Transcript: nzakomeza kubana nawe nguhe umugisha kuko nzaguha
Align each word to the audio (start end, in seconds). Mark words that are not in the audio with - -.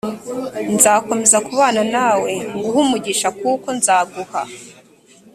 nzakomeza 0.73 1.37
kubana 1.47 1.81
nawe 1.95 2.31
nguhe 2.61 2.79
umugisha 2.85 3.27
kuko 3.39 3.67
nzaguha 3.77 4.41